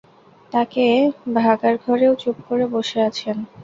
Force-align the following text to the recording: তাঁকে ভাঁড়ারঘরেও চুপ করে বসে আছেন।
তাঁকে 0.51 0.85
ভাঁড়ারঘরেও 1.35 2.13
চুপ 2.21 2.37
করে 2.47 2.65
বসে 2.73 2.99
আছেন। 3.07 3.37